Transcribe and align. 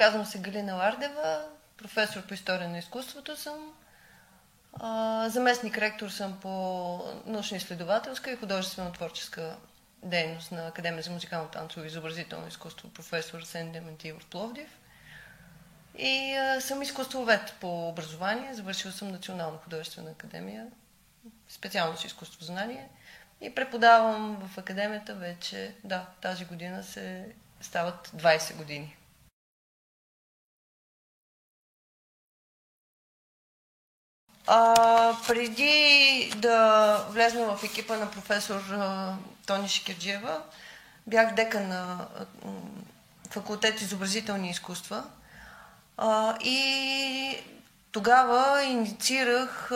Казвам 0.00 0.26
се 0.26 0.38
Галина 0.38 0.74
Лардева, 0.74 1.48
професор 1.76 2.26
по 2.26 2.34
история 2.34 2.68
на 2.68 2.78
изкуството 2.78 3.36
съм. 3.36 3.72
Заместник 5.30 5.78
ректор 5.78 6.08
съм 6.08 6.38
по 6.40 6.50
научно-изследователска 7.26 8.30
и 8.30 8.36
художествено-творческа 8.36 9.56
дейност 10.02 10.52
на 10.52 10.66
Академия 10.66 11.02
за 11.02 11.10
музикално 11.10 11.48
танцово 11.48 11.84
и 11.84 11.88
изобразително 11.88 12.48
изкуство 12.48 12.88
професор 12.88 13.42
Сен 13.42 13.72
Дементиев 13.72 14.26
Пловдив. 14.30 14.78
И 15.98 16.36
съм 16.60 16.82
изкуствовед 16.82 17.54
по 17.60 17.88
образование. 17.88 18.54
Завършила 18.54 18.92
съм 18.92 19.08
Национална 19.08 19.58
художествена 19.58 20.10
академия, 20.10 20.66
специалност 21.48 22.04
изкуство 22.04 22.44
знание. 22.44 22.88
И 23.40 23.54
преподавам 23.54 24.48
в 24.48 24.58
академията 24.58 25.14
вече, 25.14 25.74
да, 25.84 26.06
тази 26.20 26.44
година 26.44 26.82
се 26.82 27.26
стават 27.60 28.08
20 28.08 28.56
години. 28.56 28.96
А, 34.52 35.16
преди 35.26 36.32
да 36.36 36.96
влезна 37.10 37.56
в 37.56 37.64
екипа 37.64 37.96
на 37.96 38.10
професор 38.10 38.60
а, 38.72 39.14
Тони 39.46 39.68
Шикерджиева, 39.68 40.42
бях 41.06 41.34
дека 41.34 41.60
на 41.60 42.06
факултет 43.30 43.80
изобразителни 43.80 44.50
изкуства. 44.50 45.04
А, 45.96 46.36
и 46.44 47.36
тогава 47.92 48.62
инициирах 48.62 49.70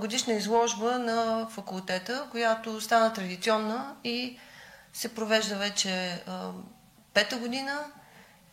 годишна 0.00 0.32
изложба 0.32 0.98
на 0.98 1.48
факултета, 1.50 2.26
която 2.30 2.80
стана 2.80 3.12
традиционна 3.12 3.94
и 4.04 4.38
се 4.92 5.14
провежда 5.14 5.56
вече 5.56 6.22
а, 6.26 6.50
пета 7.14 7.36
година 7.36 7.84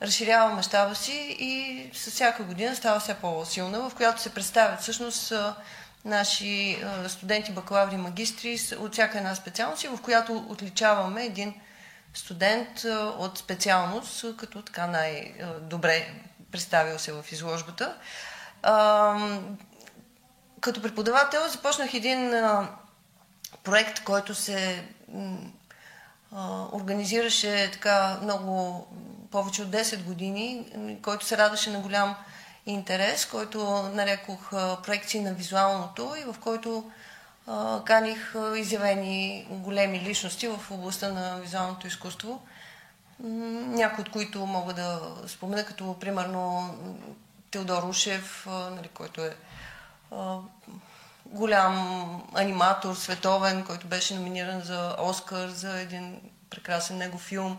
разширява 0.04 0.56
мащаба 0.56 0.96
си 0.96 1.36
и 1.40 1.90
с 1.94 2.12
всяка 2.12 2.44
година 2.44 2.76
става 2.76 3.00
все 3.00 3.14
по-силна, 3.14 3.90
в 3.90 3.96
която 3.96 4.22
се 4.22 4.34
представят 4.34 4.82
всъщност 4.82 5.34
наши 6.06 6.84
студенти, 7.08 7.52
бакалаври, 7.52 7.98
магистри 7.98 8.60
от 8.80 8.94
всяка 8.94 9.18
една 9.18 9.36
специалност 9.36 9.84
и 9.84 9.88
в 9.88 10.02
която 10.02 10.46
отличаваме 10.50 11.26
един 11.26 11.54
студент 12.14 12.84
от 13.18 13.38
специалност, 13.38 14.38
като 14.38 14.62
така 14.62 14.88
най-добре 14.88 16.14
представил 16.52 17.00
се 17.00 17.12
в 17.12 17.26
изложбата. 17.32 17.96
Като 20.62 20.82
преподавател 20.82 21.48
започнах 21.50 21.94
един 21.94 22.34
проект, 23.64 24.04
който 24.04 24.36
се 24.36 24.86
организираше 26.72 27.72
така 27.74 28.20
много 28.22 28.88
повече 29.34 29.62
от 29.62 29.70
10 29.70 30.04
години, 30.04 30.66
който 31.02 31.26
се 31.26 31.38
радваше 31.38 31.72
на 31.72 31.80
голям 31.80 32.16
интерес, 32.66 33.26
който 33.26 33.90
нарекох 33.94 34.50
проекции 34.84 35.22
на 35.22 35.34
визуалното 35.34 36.14
и 36.22 36.24
в 36.24 36.36
който 36.40 36.92
каних 37.86 38.36
изявени 38.56 39.48
големи 39.50 40.00
личности 40.00 40.48
в 40.48 40.72
областта 40.72 41.12
на 41.12 41.36
визуалното 41.36 41.88
изкуство. 41.88 42.42
Някои 43.20 44.02
от 44.02 44.12
които 44.12 44.46
мога 44.46 44.74
да 44.74 45.02
спомена, 45.28 45.66
като 45.66 46.00
примерно 46.00 46.76
Теодор 47.52 47.84
Ушев, 47.84 48.48
нали, 48.48 48.88
който 48.88 49.22
е 49.22 49.36
голям 51.26 51.78
аниматор, 52.34 52.96
световен, 52.96 53.66
който 53.66 53.88
беше 53.88 54.16
номиниран 54.16 54.62
за 54.62 54.96
Оскар 55.00 55.48
за 55.48 55.80
един 55.80 56.22
прекрасен 56.50 56.98
него 56.98 57.18
филм. 57.18 57.58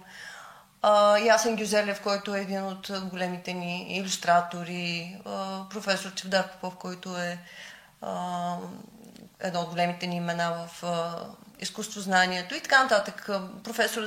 Ясен 1.24 1.56
Гюзелев, 1.56 2.02
който 2.02 2.34
е 2.34 2.40
един 2.40 2.64
от 2.64 2.90
големите 3.04 3.52
ни 3.52 3.96
иллюстратори, 3.96 5.16
професор 5.70 6.14
Чевдар 6.14 6.48
Попов, 6.52 6.76
който 6.76 7.16
е 7.16 7.38
едно 9.40 9.60
от 9.60 9.70
големите 9.70 10.06
ни 10.06 10.16
имена 10.16 10.52
в 10.52 10.84
а, 10.84 11.26
изкуствознанието 11.60 12.54
и 12.54 12.60
така 12.60 12.82
нататък. 12.82 13.30
Професор 13.64 14.02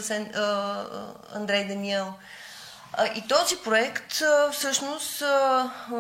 Андрей 1.34 1.66
Даниел. 1.68 2.14
И 3.16 3.28
този 3.28 3.56
проект 3.58 4.22
всъщност 4.52 5.24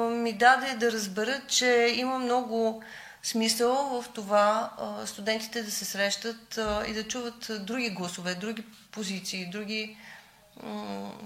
ми 0.09 0.33
даде 0.33 0.73
да 0.73 0.91
разбера, 0.91 1.41
че 1.47 1.93
има 1.95 2.19
много 2.19 2.83
смисъл 3.23 3.75
в 3.75 4.05
това 4.13 4.71
студентите 5.05 5.63
да 5.63 5.71
се 5.71 5.85
срещат 5.85 6.59
и 6.87 6.93
да 6.93 7.07
чуват 7.07 7.51
други 7.59 7.89
гласове, 7.89 8.35
други 8.35 8.63
позиции, 8.91 9.49
други 9.49 9.97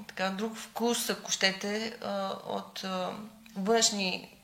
така, 0.07 0.29
друг 0.29 0.57
вкус, 0.57 1.09
ако 1.09 1.31
щете, 1.31 1.93
от 2.47 2.85
външни 3.55 4.37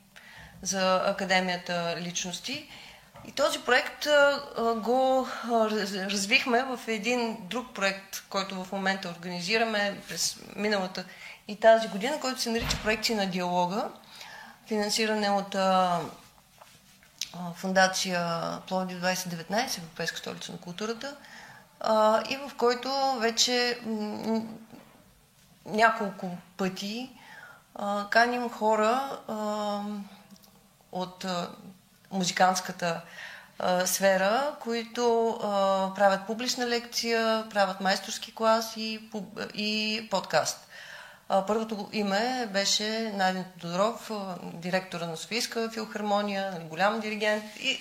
за 0.61 1.01
академията 1.05 1.95
личности. 1.99 2.69
И 3.27 3.31
този 3.31 3.59
проект 3.59 4.07
го 4.75 5.27
развихме 5.93 6.63
в 6.63 6.79
един 6.87 7.37
друг 7.39 7.73
проект, 7.73 8.23
който 8.29 8.63
в 8.63 8.71
момента 8.71 9.09
организираме 9.09 10.01
през 10.07 10.37
миналата 10.55 11.05
и 11.47 11.55
тази 11.55 11.87
година, 11.87 12.19
който 12.19 12.41
се 12.41 12.51
нарича 12.51 12.77
Проекти 12.83 13.15
на 13.15 13.25
диалога, 13.25 13.89
финансиране 14.67 15.29
от 15.29 15.55
Фундация 17.55 18.41
Плоди 18.67 18.95
2019, 18.95 19.77
Европейска 19.77 20.17
столица 20.17 20.51
на 20.51 20.57
културата, 20.57 21.15
и 22.29 22.37
в 22.37 22.51
който 22.57 22.89
вече 23.19 23.79
няколко 25.67 26.37
пъти 26.57 27.11
а, 27.75 28.09
каним 28.09 28.49
хора 28.49 29.19
а, 29.27 29.81
от 30.91 31.25
а, 31.25 31.49
музикантската 32.11 33.01
а, 33.59 33.87
сфера, 33.87 34.55
които 34.59 35.29
а, 35.29 35.47
правят 35.95 36.27
публична 36.27 36.67
лекция, 36.67 37.45
правят 37.49 37.81
майсторски 37.81 38.35
клас 38.35 38.77
и, 38.77 39.09
и 39.53 40.07
подкаст. 40.11 40.67
А, 41.29 41.45
първото 41.45 41.89
име 41.91 42.49
беше 42.53 43.11
Найден 43.15 43.45
Тодоров, 43.59 44.11
директора 44.43 45.05
на 45.05 45.17
Софийска 45.17 45.69
филхармония, 45.69 46.51
нали, 46.51 46.63
голям 46.63 46.99
диригент 46.99 47.43
и 47.59 47.79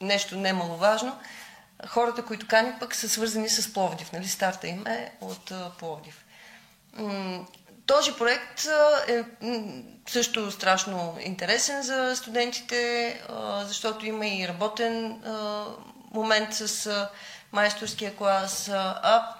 нещо 0.00 0.36
немаловажно. 0.36 1.18
Хората, 1.88 2.22
които 2.22 2.46
кани 2.48 2.72
пък 2.80 2.94
са 2.94 3.08
свързани 3.08 3.48
с 3.48 3.72
Пловдив. 3.72 4.12
Нали? 4.12 4.28
Старта 4.28 4.68
им 4.68 4.86
е 4.86 5.12
от 5.20 5.52
Пловдив. 5.78 6.25
Този 7.86 8.12
проект 8.12 8.66
е 9.08 9.24
също 10.08 10.50
страшно 10.50 11.18
интересен 11.20 11.82
за 11.82 12.16
студентите, 12.16 13.22
защото 13.62 14.06
има 14.06 14.26
и 14.26 14.48
работен 14.48 15.22
момент 16.12 16.54
с 16.54 17.08
майсторския 17.52 18.16
клас, 18.16 18.68
а 18.68 19.34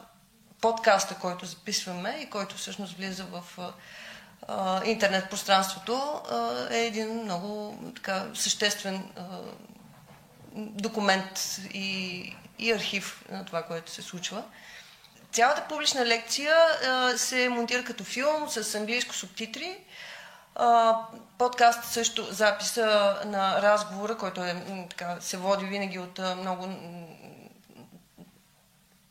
подкаста, 0.60 1.14
който 1.14 1.46
записваме 1.46 2.18
и 2.22 2.30
който 2.30 2.56
всъщност 2.56 2.96
влиза 2.96 3.24
в 3.24 3.72
интернет 4.84 5.30
пространството, 5.30 6.22
е 6.70 6.78
един 6.78 7.22
много 7.22 7.78
така, 7.96 8.26
съществен 8.34 9.02
документ 10.56 11.60
и, 11.74 12.34
и 12.58 12.72
архив 12.72 13.24
на 13.30 13.44
това, 13.44 13.62
което 13.62 13.90
се 13.90 14.02
случва. 14.02 14.42
Цялата 15.36 15.68
публична 15.68 16.06
лекция 16.06 16.54
а, 16.54 17.18
се 17.18 17.48
монтира 17.48 17.84
като 17.84 18.04
филм 18.04 18.48
с 18.48 18.74
английско 18.74 19.14
субтитри. 19.14 19.78
А, 20.54 20.96
подкаст 21.38 21.84
също, 21.84 22.24
записа 22.24 23.16
на 23.24 23.62
разговора, 23.62 24.16
който 24.16 24.44
е, 24.44 24.86
така, 24.90 25.16
се 25.20 25.36
води 25.36 25.64
винаги 25.64 25.98
от 25.98 26.18
а, 26.18 26.34
много 26.34 26.68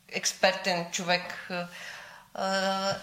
експертен 0.10 0.88
човек, 0.92 1.50
а, 2.34 2.96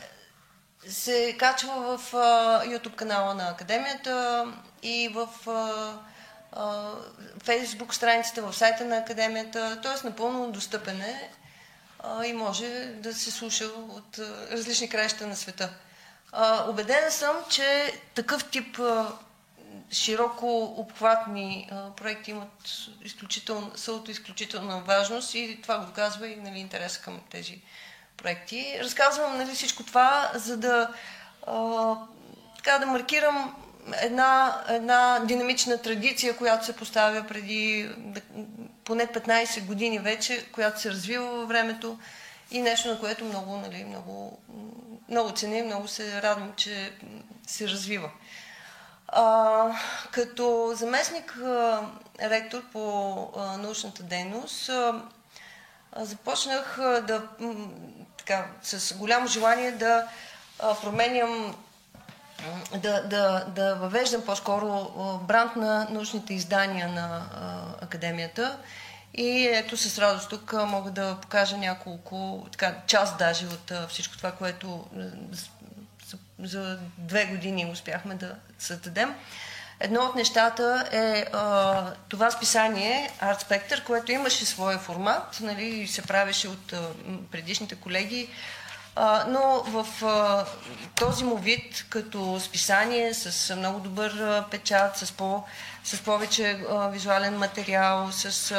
се 0.89 1.37
качва 1.39 1.99
в 1.99 2.15
а, 2.15 2.65
YouTube 2.65 2.95
канала 2.95 3.35
на 3.35 3.49
Академията 3.49 4.47
и 4.83 5.09
в 5.15 5.29
а, 6.53 6.93
Facebook 7.39 7.93
страницата, 7.93 8.43
в 8.43 8.57
сайта 8.57 8.85
на 8.85 8.97
Академията, 8.97 9.81
т.е. 9.83 10.07
напълно 10.07 10.53
достъпен 10.53 11.01
е 11.01 11.31
и 12.27 12.33
може 12.33 12.69
да 12.97 13.15
се 13.15 13.31
слуша 13.31 13.65
от 13.65 14.19
различни 14.51 14.89
краища 14.89 15.27
на 15.27 15.37
света. 15.37 15.71
А, 16.33 16.71
убедена 16.71 17.11
съм, 17.11 17.37
че 17.51 17.93
такъв 18.15 18.45
тип 18.45 18.81
широко 19.93 20.75
обхватни 20.77 21.71
проекти 21.97 22.31
имат 22.31 22.49
изключително, 23.05 23.73
са 23.77 23.93
от 23.93 24.09
изключителна 24.09 24.81
важност 24.81 25.35
и 25.35 25.59
това 25.63 25.79
го 25.79 25.87
доказва 25.87 26.29
и 26.29 26.37
нали, 26.37 26.59
интерес 26.59 26.99
към 26.99 27.21
тези 27.31 27.61
проекти. 28.17 28.79
Разказвам 28.81 29.39
нали, 29.39 29.55
всичко 29.55 29.83
това, 29.83 30.31
за 30.35 30.57
да, 30.57 30.89
така, 32.57 32.79
да 32.79 32.87
маркирам 32.87 33.57
една, 34.03 34.65
една 34.69 35.21
динамична 35.25 35.83
традиция, 35.83 36.37
която 36.37 36.67
се 36.67 36.77
поставя 36.77 37.27
преди 37.29 37.91
поне 38.85 39.07
15 39.07 39.65
години 39.65 39.99
вече, 39.99 40.53
която 40.53 40.81
се 40.81 40.91
развива 40.91 41.27
във 41.27 41.49
времето 41.49 41.99
и 42.51 42.63
нещо, 42.63 42.89
на 42.89 43.01
което 43.01 43.25
много, 43.25 43.57
нали, 43.57 43.85
много, 43.85 44.39
много 45.09 45.31
ценя 45.31 45.59
и 45.59 45.63
много 45.63 45.89
се 45.89 46.23
радвам, 46.23 46.53
че 46.57 46.93
се 47.47 47.69
развива. 47.69 48.11
А, 49.09 49.77
като 50.11 50.73
заместник 50.77 51.37
а, 51.37 51.83
ректор 52.23 52.63
по 52.73 53.29
а, 53.37 53.57
научната 53.57 54.03
дейност, 54.03 54.69
а, 54.69 55.03
започнах 55.97 56.77
да, 56.79 57.29
така, 58.19 58.47
с 58.63 58.95
голямо 58.95 59.27
желание 59.27 59.73
да 59.73 60.09
променям 60.83 61.55
да, 62.77 63.03
да, 63.03 63.45
да 63.49 63.75
въвеждам 63.75 64.23
по-скоро 64.23 64.91
бранд 65.29 65.57
на 65.57 65.87
научните 65.91 66.35
издания 66.35 66.89
на 66.89 67.23
академията. 67.81 68.59
И 69.15 69.47
ето 69.47 69.77
с 69.77 69.99
радост 69.99 70.31
тук 70.31 70.53
мога 70.53 70.91
да 70.91 71.17
покажа 71.23 71.57
няколко, 71.57 72.47
така, 72.53 72.75
част 72.87 73.19
даже 73.19 73.47
от 73.47 73.73
всичко 73.89 74.17
това, 74.17 74.33
което 74.33 74.87
за, 75.31 75.47
за 76.43 76.79
две 76.99 77.27
години 77.27 77.71
успяхме 77.73 78.15
да 78.15 78.35
създадем. 78.59 79.15
Едно 79.81 80.01
от 80.01 80.15
нещата 80.15 80.89
е 80.93 81.25
а, 81.33 81.93
това 82.09 82.31
списание 82.31 83.11
Art 83.23 83.43
Spectre, 83.49 83.85
което 83.85 84.13
имаше 84.13 84.47
своя 84.47 84.79
формат, 84.79 85.39
нали, 85.41 85.65
и 85.65 85.89
се 85.89 86.03
правеше 86.03 86.49
от 86.49 86.73
а, 86.73 86.89
предишните 87.31 87.75
колеги 87.75 88.29
но 89.29 89.63
в 89.67 89.87
този 90.99 91.25
му 91.25 91.37
вид, 91.37 91.87
като 91.89 92.41
списание, 92.41 93.15
с 93.15 93.57
много 93.57 93.81
добър 93.81 94.43
печат, 94.51 94.97
с, 94.97 95.13
по, 95.13 95.45
с 95.85 96.01
повече 96.01 96.61
визуален 96.91 97.39
материал, 97.39 98.09
с, 98.13 98.55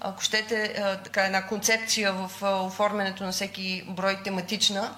ако 0.00 0.22
щете, 0.22 0.74
така 1.04 1.24
една 1.24 1.46
концепция 1.46 2.12
в 2.12 2.30
оформянето 2.42 3.24
на 3.24 3.32
всеки 3.32 3.84
брой 3.88 4.22
тематична, 4.24 4.94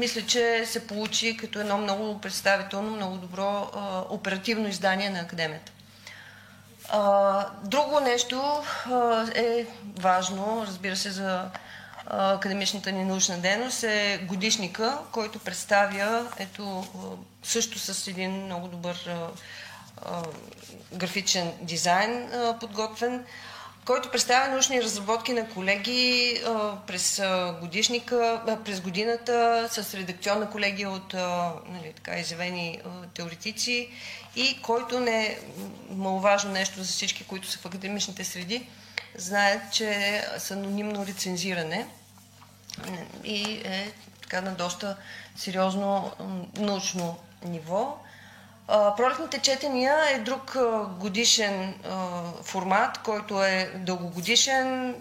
мисля, 0.00 0.22
че 0.26 0.66
се 0.66 0.86
получи 0.86 1.36
като 1.36 1.60
едно 1.60 1.78
много 1.78 2.20
представително, 2.20 2.90
много 2.90 3.16
добро 3.16 3.70
оперативно 4.10 4.68
издание 4.68 5.10
на 5.10 5.20
Академията. 5.20 5.72
А, 6.92 7.46
друго 7.64 8.00
нещо 8.00 8.62
а, 8.90 9.26
е 9.34 9.66
важно, 9.98 10.64
разбира 10.66 10.96
се, 10.96 11.10
за 11.10 11.50
академичната 12.06 12.92
ни 12.92 13.04
научна 13.04 13.38
дейност 13.38 13.82
е 13.82 14.20
годишника, 14.28 14.98
който 15.12 15.38
представя 15.38 16.26
ето, 16.38 16.84
също 17.42 17.78
с 17.78 18.06
един 18.06 18.44
много 18.44 18.68
добър 18.68 19.08
а, 19.08 19.28
а, 20.06 20.22
графичен 20.92 21.52
дизайн 21.60 22.32
а, 22.34 22.58
подготвен, 22.58 23.24
който 23.90 24.10
представя 24.10 24.48
научни 24.48 24.82
разработки 24.82 25.32
на 25.32 25.48
колеги 25.48 26.40
през 26.86 27.22
годишника, 27.60 28.42
през 28.64 28.80
годината 28.80 29.68
с 29.70 29.94
редакционна 29.94 30.50
колегия 30.50 30.90
от 30.90 31.14
нали, 31.68 31.92
така, 31.96 32.18
изявени 32.18 32.80
теоретици 33.14 33.90
и 34.36 34.62
който 34.62 35.00
не 35.00 35.26
е 35.26 35.38
маловажно 35.90 36.50
нещо 36.52 36.82
за 36.82 36.88
всички, 36.88 37.24
които 37.24 37.48
са 37.50 37.58
в 37.58 37.66
академичните 37.66 38.24
среди, 38.24 38.68
знаят, 39.16 39.72
че 39.72 39.90
е 39.90 40.24
с 40.38 40.50
анонимно 40.50 41.06
рецензиране 41.06 41.86
и 43.24 43.42
е 43.64 43.92
така 44.22 44.40
на 44.40 44.54
доста 44.54 44.96
сериозно 45.36 46.12
научно 46.56 47.18
ниво. 47.44 47.98
Пролетните 48.70 49.38
четения 49.38 49.96
е 50.10 50.18
друг 50.18 50.56
годишен 50.98 51.74
формат, 52.42 52.98
който 52.98 53.42
е 53.44 53.72
дългогодишен, 53.76 54.94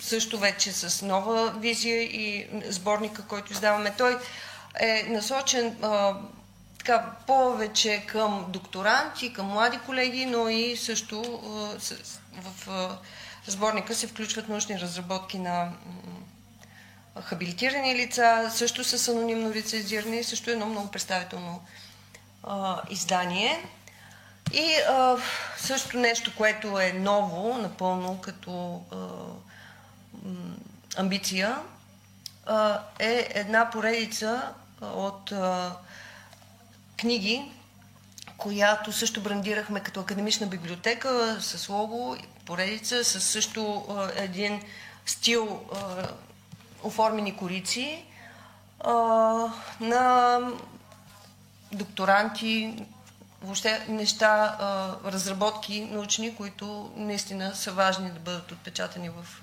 също 0.00 0.38
вече 0.38 0.72
с 0.72 1.02
нова 1.06 1.54
визия 1.58 2.02
и 2.02 2.48
сборника, 2.68 3.22
който 3.22 3.52
издаваме. 3.52 3.94
Той 3.98 4.18
е 4.80 5.02
насочен 5.08 5.76
така, 6.78 7.10
повече 7.26 8.04
към 8.06 8.46
докторанти, 8.48 9.32
към 9.32 9.46
млади 9.46 9.78
колеги, 9.86 10.26
но 10.26 10.48
и 10.48 10.76
също 10.76 11.22
в 12.66 12.68
сборника 13.46 13.94
се 13.94 14.06
включват 14.06 14.48
научни 14.48 14.80
разработки 14.80 15.38
на 15.38 15.72
хабилитирани 17.22 17.94
лица, 17.94 18.50
също 18.54 18.84
с 18.84 19.08
анонимно 19.08 19.54
рецензиране, 19.54 20.24
също 20.24 20.50
едно 20.50 20.66
много 20.66 20.90
представително 20.90 21.60
а, 22.42 22.82
издание. 22.90 23.64
И 24.52 24.74
а, 24.88 25.16
също 25.56 25.98
нещо, 25.98 26.32
което 26.36 26.80
е 26.80 26.92
ново, 26.92 27.58
напълно 27.58 28.18
като 28.20 28.82
а, 28.92 28.96
амбиция, 30.96 31.56
а, 32.46 32.80
е 32.98 33.28
една 33.34 33.70
поредица 33.70 34.52
от 34.80 35.32
а, 35.32 35.72
книги, 36.96 37.52
която 38.36 38.92
също 38.92 39.20
брандирахме 39.20 39.80
като 39.80 40.00
академична 40.00 40.46
библиотека 40.46 41.36
с 41.40 41.68
лого, 41.68 42.16
поредица, 42.44 43.04
с 43.04 43.20
също 43.20 43.86
а, 43.90 44.10
един 44.16 44.62
стил 45.06 45.60
а, 45.74 46.08
оформени 46.82 47.36
корици 47.36 48.04
а, 48.80 48.92
на 49.80 50.38
докторанти, 51.72 52.86
въобще 53.42 53.86
неща, 53.88 54.56
разработки 55.04 55.80
научни, 55.80 56.36
които 56.36 56.92
наистина 56.96 57.56
са 57.56 57.72
важни 57.72 58.10
да 58.10 58.20
бъдат 58.20 58.52
отпечатани 58.52 59.10
в 59.10 59.42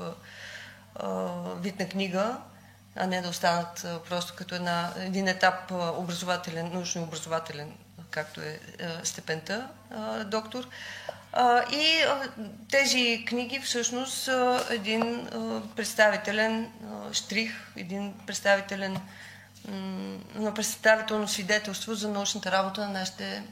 вид 1.62 1.80
на 1.80 1.90
книга 1.90 2.38
а 2.96 3.08
не 3.08 3.22
да 3.22 3.30
останат 3.30 3.88
просто 4.10 4.34
като 4.38 4.56
една, 4.56 4.94
един 4.98 5.28
етап 5.28 5.72
образователен, 5.72 6.72
научно-образователен, 6.74 7.74
както 8.10 8.42
е 8.42 8.60
степента 9.04 9.68
доктор. 10.26 10.68
И 11.72 12.04
тези 12.72 13.26
книги 13.28 13.60
всъщност 13.60 14.14
са 14.24 14.66
един 14.70 15.28
представителен 15.76 16.72
штрих, 17.14 17.52
един 17.78 18.14
представителен 18.28 18.98
на 20.36 20.54
представително 20.54 21.28
свидетелство 21.28 21.94
за 21.94 22.10
научната 22.10 22.52
работа 22.52 22.82
на 22.82 22.88
нашите 22.88 23.44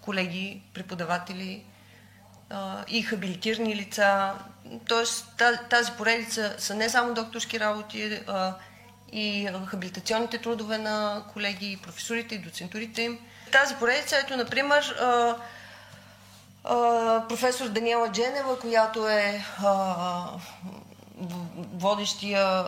колеги, 0.00 0.62
преподаватели 0.74 1.64
и 2.88 3.02
хабилитирани 3.02 3.76
лица, 3.76 4.34
Тоест 4.88 5.42
тази 5.70 5.92
поредица 5.92 6.54
са 6.58 6.74
не 6.74 6.88
само 6.88 7.14
докторски 7.14 7.60
работи, 7.60 8.20
а 8.26 8.54
и 9.12 9.48
хабилитационните 9.66 10.38
трудове 10.38 10.78
на 10.78 11.22
колеги, 11.32 11.72
и 11.72 11.76
професорите, 11.76 12.34
и 12.34 12.38
доцентурите 12.38 13.02
им. 13.02 13.18
Тази 13.52 13.74
поредица, 13.74 14.16
ето, 14.18 14.36
например, 14.36 14.96
професор 17.28 17.68
Даниела 17.68 18.12
Дженева, 18.12 18.60
която 18.60 19.08
е 19.08 19.44
водещия 21.56 22.64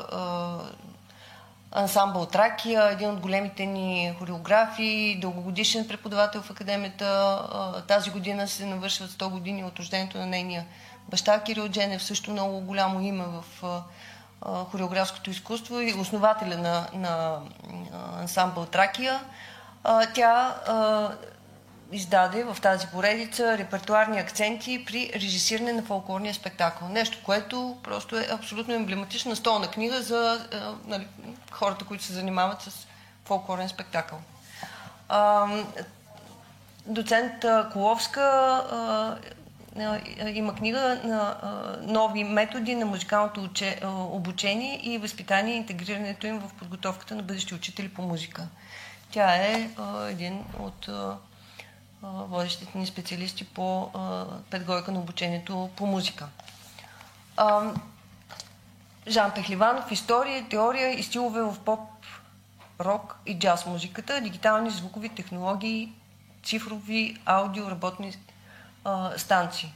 ансамбъл 1.73 2.27
Тракия, 2.27 2.89
един 2.91 3.11
от 3.11 3.21
големите 3.21 3.67
ни 3.67 4.15
хореографи, 4.19 5.19
дългогодишен 5.21 5.89
преподавател 5.89 6.43
в 6.43 6.51
академията. 6.51 7.39
Тази 7.89 8.11
година 8.11 8.49
се 8.49 8.67
навършват 8.67 9.11
100 9.11 9.31
години 9.31 9.65
от 9.65 9.79
рождението 9.79 10.19
на 10.19 10.27
нейния 10.27 10.65
баща 11.09 11.41
Кирил 11.41 11.69
Дженев, 11.69 12.03
също 12.03 12.31
много 12.31 12.61
голямо 12.61 13.01
име 13.01 13.25
в 13.25 13.45
хореографското 14.71 15.31
изкуство 15.31 15.81
и 15.81 15.95
основателя 15.95 16.57
на, 16.57 16.87
на 16.95 17.41
ансамбъл 18.21 18.67
Тракия. 18.67 19.21
Тя 20.15 20.55
издаде 21.93 22.45
в 22.45 22.57
тази 22.63 22.87
поредица 22.87 23.59
репертуарни 23.59 24.19
акценти 24.19 24.85
при 24.87 25.11
режисиране 25.15 25.73
на 25.73 25.83
фолклорния 25.83 26.35
спектакъл. 26.35 26.89
Нещо, 26.89 27.19
което 27.25 27.77
просто 27.83 28.19
е 28.19 28.29
абсолютно 28.31 28.75
емблематична 28.75 29.37
столна 29.37 29.71
книга 29.71 30.03
за 30.03 30.49
нали, 30.87 31.07
хората, 31.51 31.85
които 31.85 32.05
се 32.05 32.13
занимават 32.13 32.63
с 32.63 32.87
фолклорен 33.25 33.69
спектакъл. 33.69 34.19
А, 35.09 35.47
доцент 36.87 37.45
Коловска 37.73 39.07
има 40.27 40.55
книга 40.55 41.01
на 41.05 41.37
нови 41.83 42.25
методи 42.25 42.75
на 42.75 42.87
музикалното 42.87 43.49
обучение 43.91 44.81
и 44.83 44.99
възпитание 44.99 45.55
и 45.55 45.57
интегрирането 45.57 46.27
им 46.27 46.39
в 46.39 46.55
подготовката 46.59 47.15
на 47.15 47.23
бъдещи 47.23 47.55
учители 47.55 47.89
по 47.89 48.03
музика. 48.03 48.49
Тя 49.11 49.35
е 49.35 49.71
един 50.09 50.45
от 50.59 50.89
водещите 52.03 52.79
ни 52.79 52.87
специалисти 52.87 53.45
по 53.45 53.91
педагогика 54.51 54.93
на 54.93 54.99
обучението 54.99 55.71
по 55.77 55.87
музика. 55.87 56.29
Жан 59.09 59.31
Пехливанов, 59.35 59.91
история, 59.91 60.49
теория 60.49 60.99
и 60.99 61.03
стилове 61.03 61.43
в 61.43 61.57
поп, 61.65 61.81
рок 62.81 63.17
и 63.27 63.39
джаз 63.39 63.67
музиката, 63.67 64.21
дигитални 64.21 64.71
звукови 64.71 65.09
технологии, 65.09 65.93
цифрови 66.45 67.17
аудио 67.25 67.71
работни 67.71 68.19
а, 68.85 69.19
станции. 69.19 69.73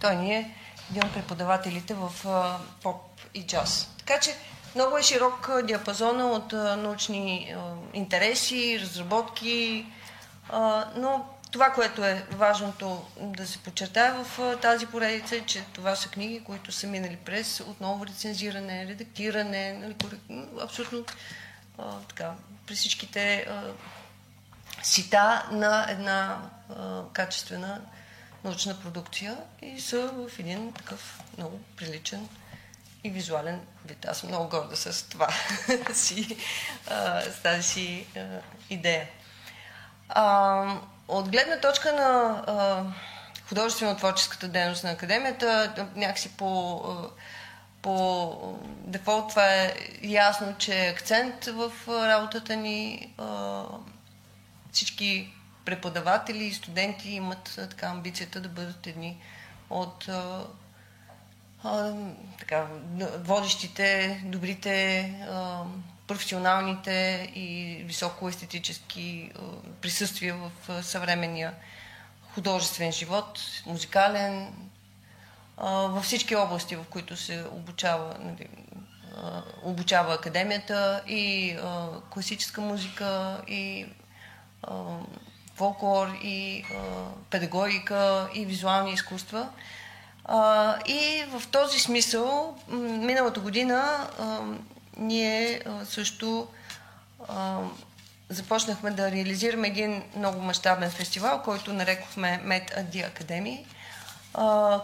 Той 0.00 0.16
ни 0.16 0.34
е 0.34 0.54
един 0.90 1.04
от 1.04 1.14
преподавателите 1.14 1.94
в 1.94 2.12
а, 2.26 2.58
поп 2.82 3.02
и 3.34 3.46
джаз. 3.46 3.94
Така 3.98 4.20
че 4.20 4.36
много 4.74 4.96
е 4.96 5.02
широк 5.02 5.50
диапазона 5.64 6.26
от 6.26 6.52
научни 6.52 7.54
интереси, 7.94 8.78
разработки, 8.82 9.86
но 10.96 11.24
това, 11.54 11.70
което 11.70 12.04
е 12.04 12.26
важното 12.30 13.06
да 13.20 13.46
се 13.46 13.58
подчертая 13.58 14.24
в 14.24 14.56
тази 14.62 14.86
поредица 14.86 15.36
е, 15.36 15.40
че 15.40 15.64
това 15.72 15.96
са 15.96 16.08
книги, 16.08 16.44
които 16.44 16.72
са 16.72 16.86
минали 16.86 17.16
през 17.16 17.60
отново 17.60 18.06
рецензиране, 18.06 18.86
редактиране, 18.86 19.72
нали, 19.72 19.96
абсолютно 20.62 21.04
а, 21.78 21.98
така, 22.08 22.34
при 22.66 22.74
всичките 22.74 23.46
а, 23.48 23.72
сита 24.82 25.48
на 25.52 25.86
една 25.90 26.42
а, 26.76 27.02
качествена 27.12 27.80
научна 28.44 28.80
продукция 28.80 29.36
и 29.62 29.80
са 29.80 30.08
в 30.08 30.38
един 30.38 30.72
такъв 30.72 31.20
много 31.38 31.60
приличен 31.76 32.28
и 33.04 33.10
визуален 33.10 33.60
вид. 33.84 34.04
Аз 34.04 34.18
съм 34.18 34.28
много 34.28 34.48
горда 34.48 34.76
с 34.76 35.08
това 35.08 35.28
си, 35.92 36.36
а, 36.90 37.20
с 37.20 37.42
тази 37.42 37.62
си 37.62 38.06
а, 38.16 38.20
идея. 38.70 39.08
А, 40.08 40.80
от 41.08 41.28
гледна 41.28 41.60
точка 41.60 41.92
на 41.92 42.42
а, 42.46 42.84
художествено-творческата 43.48 44.48
дейност 44.48 44.84
на 44.84 44.90
академията, 44.90 45.74
някакси 45.96 46.36
по, 46.36 46.82
по 47.82 48.58
дефолт 48.66 49.28
това 49.28 49.54
е 49.54 49.74
ясно, 50.02 50.54
че 50.58 50.88
акцент 50.88 51.44
в 51.44 51.72
работата 51.88 52.56
ни. 52.56 53.12
А, 53.18 53.64
всички 54.74 55.32
преподаватели 55.64 56.44
и 56.44 56.54
студенти 56.54 57.10
имат 57.10 57.54
така 57.70 57.86
амбицията 57.86 58.40
да 58.40 58.48
бъдат 58.48 58.86
едни 58.86 59.18
от 59.70 60.08
а, 60.08 60.46
а, 61.62 61.92
така, 62.38 62.66
водещите, 63.18 64.20
добрите 64.24 65.00
а, 65.30 65.62
професионалните 66.06 67.30
и 67.34 67.82
високоестетически 67.84 69.30
присъствия 69.80 70.34
в 70.34 70.82
съвременния 70.82 71.54
художествен 72.34 72.92
живот, 72.92 73.40
музикален, 73.66 74.52
във 75.58 76.04
всички 76.04 76.36
области, 76.36 76.76
в 76.76 76.84
които 76.90 77.16
се 77.16 77.44
обучава, 77.52 78.16
нали, 78.20 78.48
обучава 79.62 80.14
академията 80.14 81.02
и 81.06 81.56
класическа 82.10 82.60
музика, 82.60 83.40
и 83.48 83.86
фолклор, 85.54 86.08
и 86.22 86.64
педагогика, 87.30 88.28
и 88.34 88.46
визуални 88.46 88.92
изкуства. 88.92 89.48
И 90.86 91.24
в 91.28 91.42
този 91.50 91.80
смисъл, 91.80 92.58
миналата 92.68 93.40
година 93.40 94.08
ние 94.96 95.62
също 95.84 96.48
започнахме 98.28 98.90
да 98.90 99.10
реализираме 99.10 99.68
един 99.68 100.02
много 100.16 100.40
мащабен 100.40 100.90
фестивал, 100.90 101.42
който 101.42 101.72
нарекохме 101.72 102.42
Med 102.44 102.70
AD 102.70 103.10
Academy, 103.12 103.64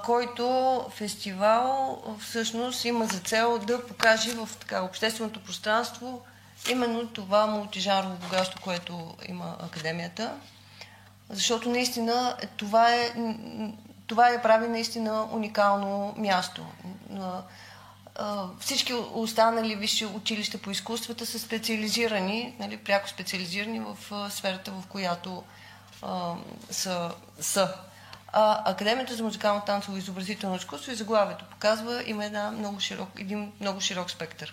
който 0.04 0.84
фестивал 0.94 2.02
всъщност 2.20 2.84
има 2.84 3.06
за 3.06 3.18
цел 3.18 3.58
да 3.58 3.86
покаже 3.86 4.32
в 4.32 4.48
така, 4.60 4.82
общественото 4.82 5.44
пространство 5.44 6.22
именно 6.70 7.06
това 7.06 7.46
мултижарово 7.46 8.14
богатство, 8.14 8.60
което 8.64 9.14
има 9.28 9.56
академията. 9.60 10.32
Защото 11.30 11.70
наистина 11.70 12.36
това 12.56 12.94
е, 12.94 13.12
това 14.06 14.28
е 14.28 14.42
прави 14.42 14.68
наистина 14.68 15.28
уникално 15.32 16.14
място 16.16 16.66
всички 18.60 18.94
останали 18.94 19.76
висши 19.76 20.06
училища 20.06 20.58
по 20.58 20.70
изкуствата 20.70 21.26
са 21.26 21.38
специализирани, 21.38 22.54
нали, 22.58 22.76
пряко 22.76 23.08
специализирани 23.08 23.80
в 23.80 23.96
сферата, 24.30 24.70
в 24.70 24.86
която 24.88 25.42
а, 26.02 26.34
са. 26.70 27.10
са. 27.40 27.74
А 28.32 28.70
Академията 28.70 29.14
за 29.14 29.24
музикално 29.24 29.60
танцово 29.60 29.96
и 29.96 30.00
изобразително 30.00 30.56
изкуство 30.56 30.92
и 30.92 30.94
заглавието 30.94 31.44
показва 31.44 32.02
има 32.06 32.24
една 32.24 32.50
много 32.50 32.80
широк, 32.80 33.08
един 33.18 33.52
много 33.60 33.80
широк 33.80 34.10
спектър. 34.10 34.52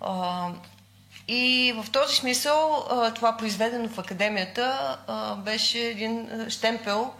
А, 0.00 0.48
и 1.28 1.74
в 1.76 1.90
този 1.90 2.16
смисъл 2.16 2.86
това 3.14 3.36
произведено 3.36 3.88
в 3.88 3.98
Академията 3.98 4.98
беше 5.44 5.78
един 5.78 6.46
щемпел, 6.48 7.12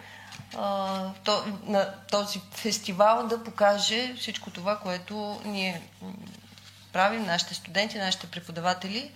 то, 1.25 1.45
на 1.67 1.95
този 2.11 2.41
фестивал 2.51 3.27
да 3.27 3.45
покаже 3.45 4.15
всичко 4.19 4.51
това, 4.51 4.77
което 4.77 5.41
ние 5.45 5.83
правим, 6.93 7.25
нашите 7.27 7.55
студенти, 7.55 7.99
нашите 7.99 8.27
преподаватели. 8.27 9.11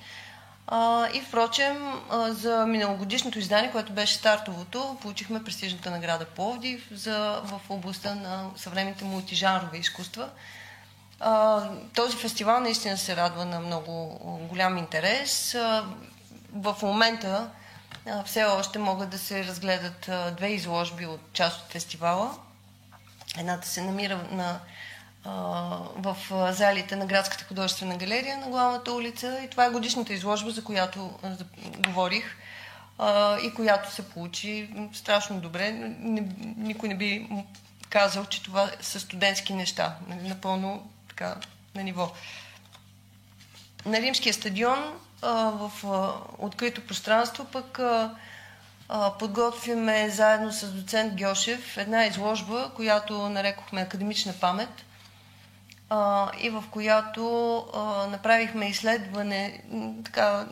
А, 0.66 1.08
и 1.14 1.20
впрочем, 1.20 2.00
а, 2.10 2.32
за 2.32 2.66
миналогодишното 2.66 3.38
издание, 3.38 3.70
което 3.70 3.92
беше 3.92 4.14
стартовото, 4.14 4.96
получихме 5.02 5.44
престижната 5.44 5.90
награда 5.90 6.24
Пловдив 6.24 6.88
за, 6.90 7.40
в 7.44 7.60
областта 7.68 8.14
на 8.14 8.50
съвременните 8.56 9.04
мултижанрови 9.04 9.78
изкуства. 9.78 10.28
А, 11.20 11.62
този 11.94 12.16
фестивал 12.16 12.60
наистина 12.60 12.98
се 12.98 13.16
радва 13.16 13.44
на 13.44 13.60
много 13.60 14.18
голям 14.50 14.78
интерес. 14.78 15.54
А, 15.54 15.84
в 16.52 16.76
момента 16.82 17.50
все 18.24 18.44
още 18.44 18.78
могат 18.78 19.10
да 19.10 19.18
се 19.18 19.44
разгледат 19.44 20.10
две 20.36 20.48
изложби 20.48 21.06
от 21.06 21.20
част 21.32 21.60
от 21.60 21.72
фестивала. 21.72 22.36
Едната 23.38 23.68
се 23.68 23.82
намира 23.82 24.20
на, 24.30 24.60
в 25.96 26.16
залите 26.52 26.96
на 26.96 27.06
Градската 27.06 27.44
художествена 27.44 27.96
галерия 27.96 28.38
на 28.38 28.48
главната 28.48 28.92
улица 28.92 29.40
и 29.44 29.50
това 29.50 29.64
е 29.64 29.70
годишната 29.70 30.12
изложба, 30.12 30.50
за 30.50 30.64
която 30.64 31.18
говорих 31.78 32.36
и 33.44 33.54
която 33.54 33.94
се 33.94 34.08
получи 34.08 34.70
страшно 34.92 35.40
добре. 35.40 35.72
Никой 36.56 36.88
не 36.88 36.94
би 36.94 37.28
казал, 37.90 38.24
че 38.24 38.42
това 38.42 38.70
са 38.80 39.00
студентски 39.00 39.54
неща. 39.54 39.96
Напълно 40.08 40.90
така 41.08 41.36
на 41.74 41.82
ниво. 41.82 42.12
На 43.86 44.00
Римския 44.00 44.34
стадион 44.34 45.00
в 45.22 45.70
открито 46.38 46.86
пространство, 46.86 47.44
пък 47.44 47.80
подготвяме 49.18 50.10
заедно 50.10 50.52
с 50.52 50.72
доцент 50.72 51.14
Гьошев 51.14 51.76
една 51.76 52.06
изложба, 52.06 52.70
която 52.76 53.28
нарекохме 53.28 53.80
Академична 53.80 54.32
памет 54.40 54.84
и 56.40 56.50
в 56.50 56.64
която 56.70 57.64
направихме 58.10 58.68
изследване, 58.68 59.62
така 60.04 60.46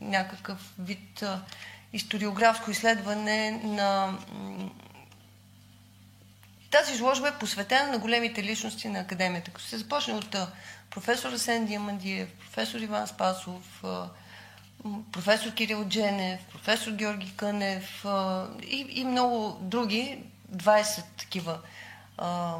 някакъв 0.00 0.72
вид 0.78 1.24
историографско 1.92 2.70
изследване 2.70 3.60
на 3.64 4.18
тази 6.70 6.92
изложба 6.92 7.28
е 7.28 7.38
посветена 7.38 7.92
на 7.92 7.98
големите 7.98 8.42
личности 8.42 8.88
на 8.88 8.98
академията. 8.98 9.50
Като 9.50 9.66
се 9.66 9.78
започне 9.78 10.14
от 10.14 10.36
професор 10.90 11.32
Асен 11.32 11.66
Диамандиев, 11.66 12.28
професор 12.28 12.80
Иван 12.80 13.06
Спасов, 13.06 13.84
професор 15.12 15.54
Кирил 15.54 15.84
Дженев, 15.84 16.40
професор 16.52 16.92
Георги 16.92 17.32
Кънев 17.36 18.04
и, 18.62 18.86
и 18.90 19.04
много 19.04 19.58
други, 19.60 20.24
20 20.56 21.02
такива 21.18 21.58
а, 22.18 22.56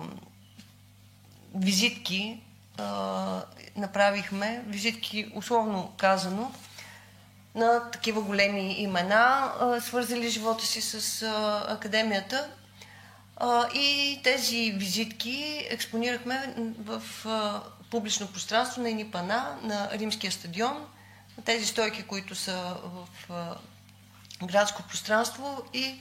визитки 1.54 2.40
а, 2.78 3.42
направихме, 3.76 4.62
визитки 4.66 5.32
условно 5.34 5.92
казано, 5.96 6.52
на 7.54 7.90
такива 7.90 8.20
големи 8.22 8.72
имена, 8.72 9.52
а, 9.60 9.80
свързали 9.80 10.28
живота 10.28 10.66
си 10.66 10.80
с 10.80 11.22
а, 11.22 11.64
академията. 11.68 12.48
И 13.74 14.20
тези 14.24 14.72
визитки 14.76 15.66
експонирахме 15.70 16.54
в 16.78 17.02
публично 17.90 18.26
пространство 18.26 18.82
на 18.82 18.88
едни 18.88 19.10
пана 19.10 19.58
на 19.62 19.90
Римския 19.92 20.32
стадион, 20.32 20.86
тези 21.44 21.66
стойки, 21.66 22.02
които 22.02 22.34
са 22.34 22.76
в 23.28 23.56
градско 24.42 24.82
пространство 24.82 25.62
и 25.74 25.94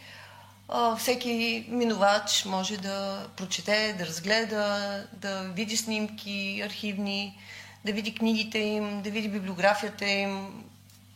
всеки 0.98 1.65
минувач 1.70 2.46
може 2.46 2.77
да 2.77 3.27
прочете, 3.36 3.96
да 3.98 4.06
разгледа, 4.06 5.08
да 5.13 5.44
види 5.44 5.77
снимки 5.77 6.62
архивни, 6.65 7.39
да 7.86 7.94
види 7.94 8.15
книгите 8.15 8.60
им, 8.60 9.01
да 9.01 9.10
види 9.10 9.29
библиографията 9.29 10.06
им. 10.06 10.63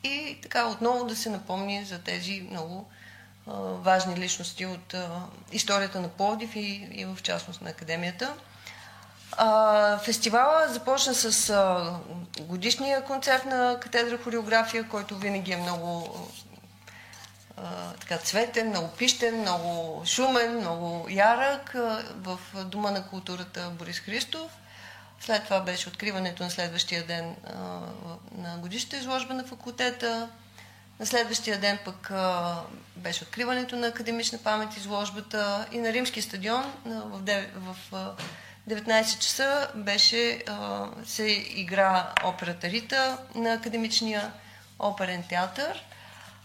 И 0.03 0.37
така 0.41 0.67
отново 0.67 1.05
да 1.05 1.15
се 1.15 1.29
напомни 1.29 1.85
за 1.85 1.99
тези 1.99 2.47
много 2.51 2.89
важни 3.81 4.15
личности 4.15 4.65
от 4.65 4.95
историята 5.51 6.01
на 6.01 6.07
Пловдив 6.07 6.55
и, 6.55 6.89
и 6.91 7.05
в 7.05 7.17
частност 7.23 7.61
на 7.61 7.69
академията. 7.69 8.33
А, 9.31 9.97
фестивала 9.97 10.67
започна 10.69 11.13
с 11.13 11.53
годишния 12.39 13.03
концерт 13.03 13.45
на 13.45 13.77
катедра 13.81 14.17
хореография, 14.17 14.89
който 14.89 15.17
винаги 15.17 15.51
е 15.51 15.57
много 15.57 16.17
така 17.99 18.17
цветен, 18.17 18.69
много 18.69 18.87
пищен, 18.87 19.41
много 19.41 20.01
шумен, 20.05 20.57
много 20.57 21.07
ярък 21.09 21.71
в 22.15 22.39
Дома 22.65 22.91
на 22.91 23.07
културата 23.07 23.69
Борис 23.69 23.99
Христов. 23.99 24.51
След 25.19 25.43
това 25.43 25.59
беше 25.59 25.89
откриването 25.89 26.43
на 26.43 26.49
следващия 26.51 27.05
ден 27.05 27.35
на 28.37 28.57
годишната 28.57 28.97
изложба 28.97 29.33
на 29.33 29.43
факултета. 29.43 30.29
На 31.01 31.07
следващия 31.07 31.59
ден 31.59 31.79
пък 31.85 32.11
а, 32.11 32.55
беше 32.95 33.23
откриването 33.23 33.75
на 33.75 33.87
академична 33.87 34.37
памет 34.37 34.77
изложбата 34.77 35.67
и 35.71 35.77
на 35.77 35.93
Римски 35.93 36.21
стадион 36.21 36.63
а, 36.63 36.89
в, 36.89 37.21
9, 37.21 37.45
в 37.55 37.75
а, 37.93 38.11
19 38.69 39.19
часа 39.19 39.67
беше, 39.75 40.43
а, 40.47 40.87
се 41.05 41.23
игра 41.55 42.13
операта 42.23 42.69
Рита 42.69 43.17
на 43.35 43.53
академичния 43.53 44.31
оперен 44.79 45.23
театър. 45.29 45.85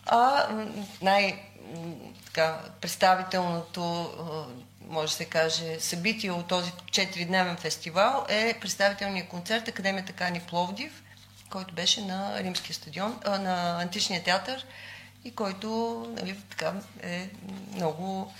А 0.07 0.49
най- 1.03 1.43
така, 2.25 2.61
представителното, 2.81 4.11
може 4.89 5.09
да 5.09 5.17
се 5.17 5.25
каже, 5.25 5.81
събитие 5.81 6.31
от 6.31 6.47
този 6.47 6.71
4-дневен 6.71 7.59
фестивал 7.59 8.27
е 8.29 8.59
представителният 8.61 9.29
концерт 9.29 9.69
Академията 9.69 10.13
Кани 10.13 10.41
Пловдив, 10.41 11.03
който 11.51 11.75
беше 11.75 12.01
на 12.01 12.43
Римския 12.43 12.75
стадион, 12.75 13.19
а, 13.25 13.39
на 13.39 13.83
Античния 13.83 14.25
театър 14.25 14.67
и 15.25 15.31
който 15.31 15.69
нали, 16.21 16.41
така, 16.51 16.73
е 17.03 17.29
много 17.75 18.33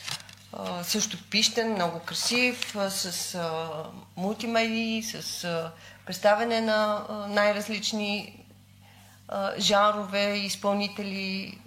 а, 0.53 0.85
също 0.85 1.19
пищен, 1.31 1.73
много 1.73 2.01
красив, 2.01 2.77
а, 2.77 2.91
с 2.91 3.35
а, 3.35 3.69
мултимедии, 4.17 5.03
с 5.03 5.45
а, 5.45 5.73
представяне 6.07 6.61
на 6.61 7.07
най-различни 7.29 8.43
жанрове 9.59 10.35
и 10.35 10.47
изпълнители, 10.47 11.59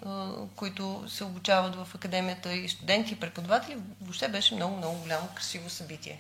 които 0.56 1.06
се 1.08 1.24
обучават 1.24 1.76
в 1.76 1.96
академията 1.96 2.54
и 2.54 2.70
студенти 2.70 3.14
и 3.14 3.20
преподаватели. 3.20 3.78
Въобще 4.02 4.28
беше 4.28 4.56
много, 4.56 4.78
много 4.78 4.98
голямо 4.98 5.28
красиво 5.36 5.70
събитие. 5.70 6.20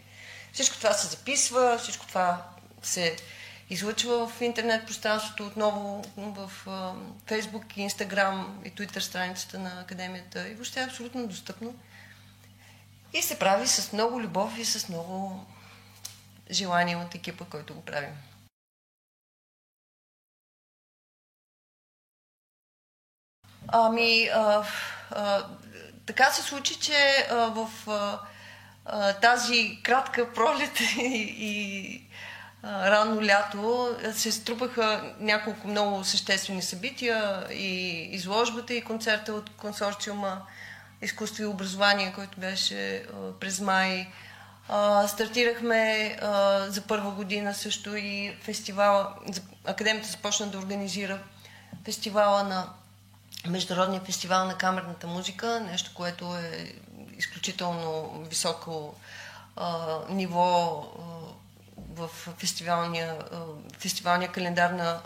Всичко 0.54 0.78
това 0.78 0.94
се 0.94 1.08
записва, 1.08 1.78
всичко 1.78 2.08
това 2.08 2.44
се 2.84 3.16
излъчва 3.70 4.28
в 4.28 4.42
интернет 4.42 4.86
пространството, 4.86 5.48
отново 5.48 6.04
в 6.18 6.52
Фейсбук, 7.28 7.78
Инстаграм 7.78 8.62
и 8.66 8.76
Твитър 8.76 9.02
страницата 9.02 9.60
на 9.60 9.82
академията 9.82 10.50
и 10.50 10.54
въобще 10.54 10.82
е 10.82 10.86
абсолютно 10.86 11.28
достъпно. 11.28 11.76
И 13.14 13.22
се 13.22 13.40
прави 13.40 13.68
с 13.68 13.94
много 13.94 14.22
любов 14.22 14.58
и 14.58 14.66
с 14.66 14.90
много 14.90 15.46
желание 16.52 16.96
от 16.96 17.16
екипа, 17.16 17.46
който 17.46 17.76
го 17.76 17.86
правим. 17.86 18.18
Ами, 23.68 24.30
а, 24.34 24.66
а, 25.12 25.46
така 26.06 26.32
се 26.32 26.42
случи, 26.42 26.80
че 26.80 27.28
а, 27.32 27.36
в 27.36 27.70
а, 28.86 29.14
тази 29.14 29.80
кратка 29.84 30.34
пролет 30.34 30.80
и, 30.98 31.36
и 31.38 32.09
рано 32.64 33.22
лято 33.22 33.96
се 34.14 34.32
струпаха 34.32 35.14
няколко 35.20 35.68
много 35.68 36.04
съществени 36.04 36.62
събития 36.62 37.48
и 37.52 38.02
изложбата 38.12 38.74
и 38.74 38.84
концерта 38.84 39.34
от 39.34 39.50
консорциума 39.50 40.42
изкуство 41.02 41.44
и 41.44 41.46
образование, 41.46 42.14
който 42.16 42.40
беше 42.40 43.06
през 43.40 43.60
май. 43.60 44.08
Стартирахме 45.08 46.16
за 46.68 46.82
първа 46.88 47.12
година 47.12 47.54
също 47.54 47.96
и 47.96 48.36
фестивала. 48.44 49.16
Академията 49.66 50.10
започна 50.10 50.48
да 50.48 50.58
организира 50.58 51.20
фестивала 51.86 52.44
на 52.44 52.70
Международния 53.48 54.02
фестивал 54.02 54.46
на 54.46 54.58
камерната 54.58 55.08
музика, 55.08 55.60
нещо, 55.60 55.92
което 55.94 56.36
е 56.36 56.74
изключително 57.18 58.12
високо 58.30 58.96
ниво 60.10 60.84
в 62.00 62.08
фестивалния, 62.38 63.18
фестивалния 63.80 64.32
календар 64.32 64.70
на 64.70 65.02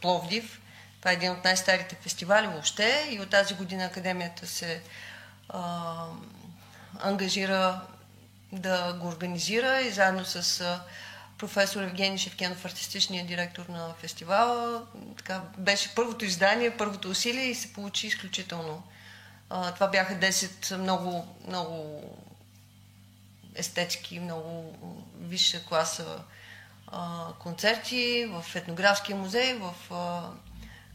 Пловдив. 0.00 0.60
Това 0.98 1.10
е 1.10 1.14
един 1.14 1.32
от 1.32 1.44
най-старите 1.44 1.96
фестивали 2.00 2.46
въобще 2.46 3.08
и 3.10 3.20
от 3.20 3.30
тази 3.30 3.54
година 3.54 3.84
Академията 3.84 4.46
се 4.46 4.82
а, 5.48 6.04
ангажира 7.00 7.80
да 8.52 8.92
го 8.92 9.08
организира 9.08 9.80
и 9.80 9.90
заедно 9.90 10.24
с 10.24 10.64
професор 11.38 11.82
Евгений 11.82 12.18
Шевкенов, 12.18 12.64
артистичният 12.64 13.26
директор 13.26 13.66
на 13.68 13.94
фестивала. 14.00 14.86
Така, 15.16 15.42
беше 15.58 15.94
първото 15.94 16.24
издание, 16.24 16.76
първото 16.76 17.10
усилие 17.10 17.44
и 17.44 17.54
се 17.54 17.72
получи 17.72 18.06
изключително. 18.06 18.82
А, 19.50 19.74
това 19.74 19.88
бяха 19.88 20.14
10 20.14 20.76
много, 20.76 21.36
много 21.48 22.02
естетски, 23.54 24.20
много 24.20 24.76
висша 25.20 25.64
класа 25.64 26.18
а, 26.86 27.26
концерти 27.38 28.26
в 28.26 28.56
етнографския 28.56 29.16
музей, 29.16 29.54
в 29.54 29.94
а, 29.94 30.22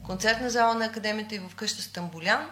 концертна 0.05 0.49
зала 0.49 0.73
на 0.73 0.85
академията 0.85 1.35
и 1.35 1.39
в 1.39 1.55
къща 1.55 1.81
Стамбулян. 1.81 2.49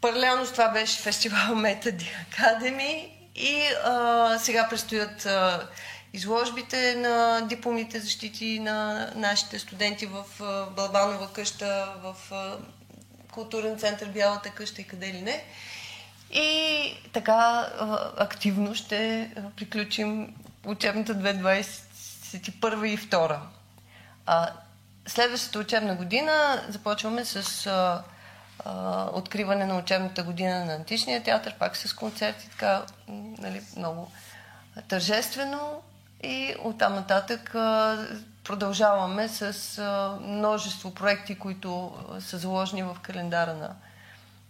Паралелно 0.00 0.46
с 0.46 0.52
това 0.52 0.68
беше 0.68 1.02
фестивал 1.02 1.54
Метади 1.56 2.10
Академи 2.22 3.18
и 3.34 3.62
а, 3.84 4.38
сега 4.38 4.68
предстоят 4.68 5.26
а, 5.26 5.68
изложбите 6.12 6.94
на 6.94 7.40
дипломните 7.48 8.00
защити 8.00 8.58
на 8.58 9.10
нашите 9.16 9.58
студенти 9.58 10.06
в 10.06 10.24
Балбанова 10.76 11.32
къща, 11.32 11.94
в 12.02 12.16
културен 13.32 13.78
център 13.78 14.08
Бялата 14.08 14.50
къща 14.50 14.80
и 14.80 14.84
къде 14.84 15.06
ли 15.06 15.22
не. 15.22 15.44
И 16.30 16.96
така 17.12 17.68
активно 18.16 18.74
ще 18.74 19.30
приключим 19.56 20.34
учебната 20.66 21.14
2021 21.14 22.86
и 22.86 22.98
2. 22.98 23.38
А, 24.26 24.50
следващата 25.06 25.58
учебна 25.58 25.94
година 25.94 26.62
започваме 26.68 27.24
с 27.24 27.66
а, 27.66 28.02
а, 28.64 29.08
откриване 29.12 29.66
на 29.66 29.78
учебната 29.78 30.22
година 30.22 30.64
на 30.64 30.74
Античния 30.74 31.22
театър, 31.22 31.54
пак 31.58 31.76
с 31.76 31.94
концерти, 31.94 32.50
така 32.50 32.82
нали, 33.38 33.62
много 33.76 34.10
тържествено. 34.88 35.82
И 36.22 36.54
оттам 36.64 36.94
нататък 36.94 37.50
продължаваме 38.44 39.28
с 39.28 39.80
множество 40.20 40.94
проекти, 40.94 41.38
които 41.38 41.92
са 42.20 42.38
заложени 42.38 42.82
в 42.82 42.96
календара 43.02 43.54
на, 43.54 43.70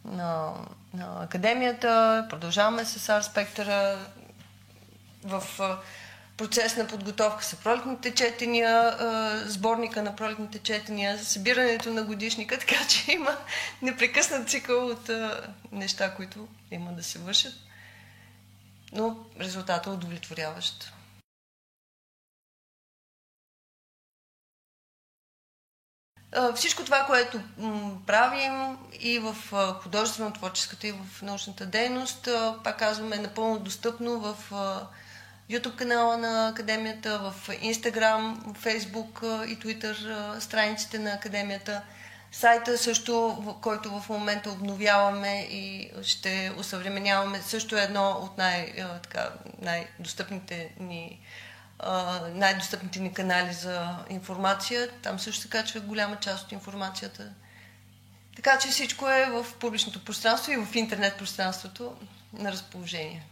на, 0.05 0.53
на 0.95 1.23
академията. 1.25 2.27
Продължаваме 2.31 2.85
с 2.85 3.09
Ар 3.09 3.23
Спектъра 3.23 3.99
в 5.25 5.43
процес 6.37 6.77
на 6.77 6.87
подготовка 6.87 7.45
са 7.45 7.57
пролетните 7.57 8.15
четения, 8.15 8.97
сборника 9.47 10.03
на 10.03 10.17
пролетните 10.17 10.59
четения, 10.59 11.19
събирането 11.19 11.91
на 11.91 12.03
годишника, 12.03 12.59
така 12.61 12.87
че 12.89 13.13
има 13.13 13.37
непрекъснат 13.83 14.51
цикъл 14.51 14.87
от 14.87 15.11
неща, 15.73 16.15
които 16.15 16.49
има 16.71 16.93
да 16.93 17.03
се 17.03 17.19
вършат. 17.19 17.55
Но 18.93 19.17
резултатът 19.41 19.87
е 19.87 19.91
удовлетворяващ. 19.91 20.93
Всичко 26.55 26.85
това, 26.85 27.05
което 27.07 27.41
правим 28.07 28.79
и 29.01 29.19
в 29.19 29.37
художествено-творческата, 29.83 30.87
и 30.87 30.93
в 30.93 31.23
научната 31.23 31.67
дейност, 31.67 32.29
пак 32.65 32.79
казваме, 32.79 33.17
е 33.17 33.19
напълно 33.19 33.59
достъпно 33.59 34.21
в 34.21 34.37
YouTube 35.51 35.77
канала 35.77 36.17
на 36.17 36.49
Академията, 36.49 37.19
в 37.19 37.49
Instagram, 37.49 38.37
Facebook 38.57 39.45
и 39.47 39.59
Twitter 39.59 40.39
страниците 40.39 40.99
на 40.99 41.11
Академията. 41.11 41.83
Сайта 42.33 42.79
също, 42.79 43.37
който 43.61 44.01
в 44.01 44.09
момента 44.09 44.51
обновяваме 44.51 45.41
и 45.51 45.91
ще 46.03 46.53
усъвременяваме, 46.59 47.43
също 47.43 47.77
е 47.77 47.83
едно 47.83 48.11
от 48.11 48.39
най, 48.39 48.73
така, 49.03 49.31
най-достъпните 49.63 50.71
ни 50.81 51.21
най-достъпните 52.35 53.01
ни 53.01 53.13
канали 53.13 53.53
за 53.53 53.97
информация. 54.11 54.89
Там 55.03 55.19
също 55.19 55.43
се 55.43 55.49
качва 55.49 55.81
голяма 55.81 56.17
част 56.17 56.45
от 56.45 56.53
информацията. 56.53 57.31
Така 58.37 58.59
че 58.59 58.69
всичко 58.69 59.09
е 59.09 59.31
в 59.31 59.47
публичното 59.61 60.05
пространство 60.05 60.53
и 60.53 60.57
в 60.57 60.75
интернет 60.75 61.19
пространството 61.19 61.97
на 62.33 62.53
разположение. 62.53 63.27